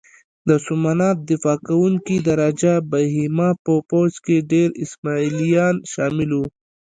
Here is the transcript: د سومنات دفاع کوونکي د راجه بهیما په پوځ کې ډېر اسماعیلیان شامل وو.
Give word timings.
د 0.47 0.49
سومنات 0.65 1.17
دفاع 1.31 1.57
کوونکي 1.67 2.15
د 2.21 2.27
راجه 2.41 2.73
بهیما 2.91 3.49
په 3.65 3.73
پوځ 3.89 4.13
کې 4.25 4.47
ډېر 4.51 4.69
اسماعیلیان 4.83 5.75
شامل 5.93 6.29
وو. 6.35 6.45